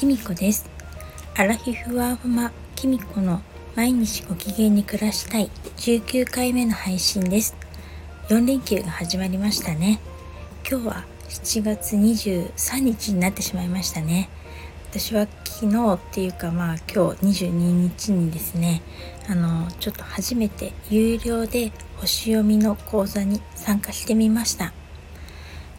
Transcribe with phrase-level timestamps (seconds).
[0.00, 0.64] きみこです。
[1.36, 3.42] アラヒフワーマきみこの
[3.76, 5.50] 毎日ご機嫌に暮らしたい。
[5.76, 7.54] 19回目の配信です。
[8.30, 10.00] 4連休が始まりましたね。
[10.66, 14.30] 今日は7月23日になってしまいましたね。
[14.90, 18.80] 私は昨日っていうかまあ今日22日にですね
[19.28, 24.72] あのちょっと初めて有料で星読みの講座に参加してみました。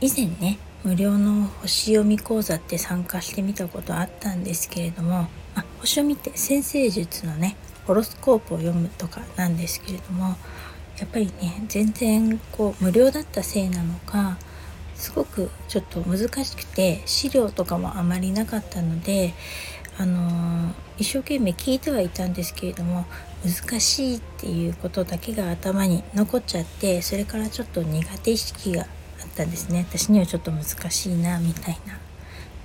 [0.00, 5.26] 以前ね無料の星読み講座って参加してみたことあったんですけれども、
[5.56, 7.56] あ、星読みって先生術のね
[7.88, 10.36] ホロスコープを読むとかなんですけれども
[11.00, 14.38] やっぱりね全然こう無料だったせいなのか
[14.94, 19.34] すごくちょっと難しくて資料とかもあまりなかったので
[19.98, 23.06] あのー、一生懸命聞いてはいたんですけれども
[23.44, 28.86] 難しいっていうことだけが頭に残っちゃってそれからちょっと苦手意識が
[29.36, 31.98] ったんですね私にはちょっと難しいなみたいな。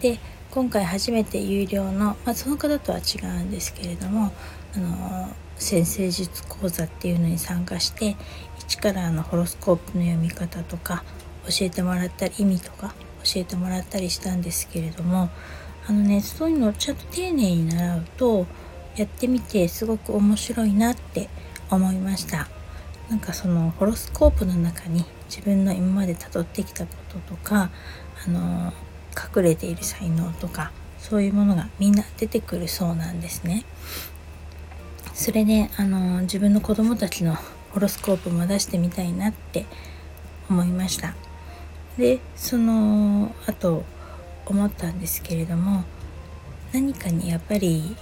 [0.01, 0.17] で
[0.49, 4.33] 今回初めて有料の、まあ、その方とは違うんですけれども
[4.75, 8.17] あの先生術講座っていうのに参加して
[8.59, 11.03] 一からあのホロスコープの読み方とか
[11.45, 15.29] 教えてもらったり意味とか教えてもらったりしたんですけれども
[15.87, 18.45] あのねそういうのをちゃんと丁寧に習うと
[18.97, 21.29] やってみてすごく面白いなって
[21.69, 22.49] 思いました
[23.11, 27.69] なんかそのホロスコープの中に自分の今まで辿ってきたこととか
[28.25, 28.71] あの
[29.35, 33.65] 隠れている才能とかそういうものがみんな出てくるそうなんですね。
[35.13, 37.35] それであの自分の子供たちの
[37.71, 39.65] ホロスコープも出してみたいなって
[40.49, 41.13] 思いました。
[41.97, 43.83] でその後
[44.45, 45.83] 思ったんですけれども
[46.71, 47.97] 何かにやっぱり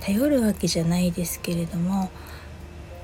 [0.00, 2.10] 頼るわけじゃないですけれども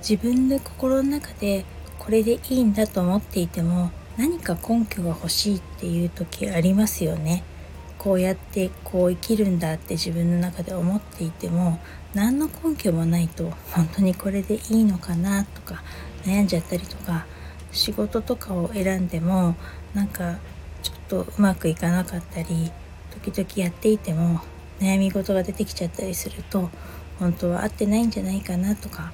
[0.08, 1.64] 自分で心の中で
[1.98, 7.44] これでいいんだと思っていても何か根拠が欲しいっていう時ありますよね。
[7.98, 11.78] こうやってこう生きるんだって自分の中で思っていても
[12.14, 15.84] 何の根拠もないと本当にこれでいいのかなとか
[16.24, 17.26] 悩んじゃったりとか
[17.70, 19.54] 仕事とかを選んでも
[19.94, 20.38] なんか
[20.82, 22.72] ちょっとうまくいかなかったり
[23.24, 24.40] 時々やっていても
[24.80, 26.70] 悩み事が出てきちゃったりすると
[27.20, 29.12] 本当は合ってないんじゃないかなとか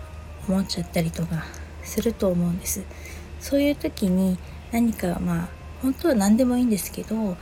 [0.48, 1.44] 思っちゃったりとか
[1.82, 2.82] すると思うんです。
[3.41, 4.38] そういう時に
[4.72, 5.48] 何かまあ
[5.82, 7.36] 本当は何でもいいんですけど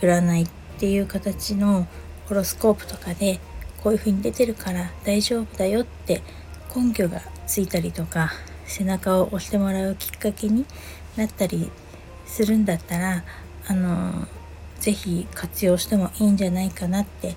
[0.00, 1.86] 占いっていう形の
[2.28, 3.38] ホロスコープとかで
[3.82, 6.22] こういう風に出てるから大丈夫だよって
[6.74, 8.32] 根拠がついたりとか
[8.66, 10.66] 背中を押してもらうきっかけに
[11.16, 11.70] なったり
[12.26, 13.24] するんだったら
[13.68, 14.26] あの
[14.80, 17.36] 是非活用してもいいんじゃないかなって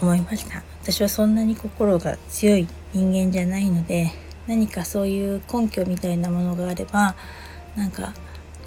[0.00, 0.62] 思いました。
[0.82, 4.10] 私はそんなに心が強い人間じゃないので
[4.46, 7.14] 何かそういう根拠みたいなものがあれば
[7.76, 8.14] なんか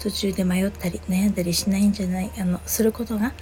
[0.00, 3.32] 途中で迷ったり悩んだりしないんじゃないあのすることが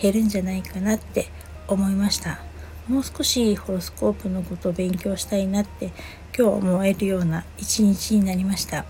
[0.00, 1.28] 減るんじゃないかなって
[1.68, 2.40] 思いました。
[2.88, 5.92] もう少しホロスコープのことを勉強したいなって
[6.36, 8.84] 今日思えるような一日になりました。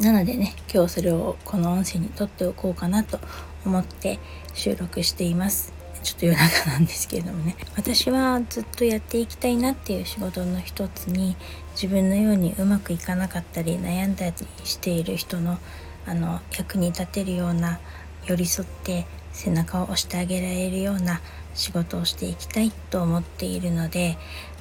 [0.00, 3.18] なのでね今日それをこの音声にとっておこうかなと
[3.64, 4.18] 思って
[4.54, 5.77] 収録しています。
[6.02, 7.56] ちょっと夜中なんですけれどもね。
[7.76, 11.36] 私はずっとやっていきたいなっていう仕事の一つに
[11.72, 15.58] 自分のようにうまくいかなかったり悩んだりしている人の
[16.06, 17.80] あの役に立てるような
[18.26, 21.20] 寄り添って背中を押してあげられるような
[21.54, 24.16] 仕事をしていきたいと思っているので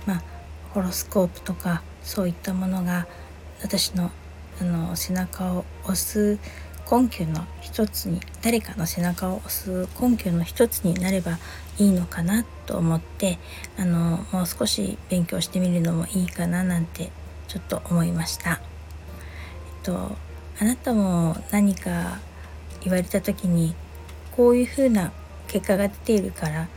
[0.05, 0.23] まあ
[0.73, 3.07] ホロスコープとかそういったものが
[3.61, 4.11] 私の
[4.59, 6.39] あの背中を押す
[6.89, 11.37] 根拠の一つに誰かの背中を押す根拠の一つになれば
[11.77, 13.37] いいのかなと思って
[13.77, 17.11] あのもう少し勉強してみるのもいいかななんて
[17.47, 18.51] ちょっと思いました。
[18.51, 18.59] えっ
[19.83, 20.15] と
[20.59, 22.19] あなたも何か
[22.81, 23.75] 言われた時に
[24.35, 25.11] こういう風な
[25.47, 26.67] 結果が出ているから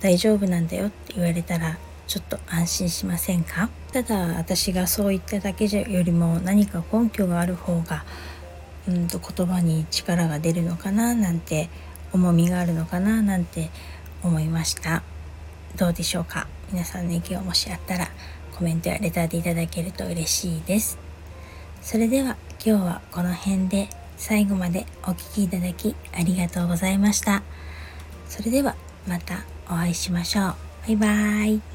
[0.00, 3.70] 大丈夫なんだよって言われたらちょっと安心しませんか？
[3.92, 8.04] ただ私がそう言っただけよりも何か根拠がある方が
[8.88, 11.68] うんと言葉に力が出るのかななんて
[12.12, 13.70] 重みがあるのかななんて
[14.22, 15.02] 思いました。
[15.76, 16.46] どうでしょうか？
[16.70, 18.08] 皆さんの意見をもしあったら
[18.56, 20.98] コメントやレターでいただけると嬉しいです。
[21.82, 27.42] それでは今日はこの辺で最後までお聴きいただきありがとうございました。
[28.28, 28.76] それでは
[29.06, 30.44] またお会いしましょう。
[30.44, 30.56] バ
[30.88, 31.73] イバーイ。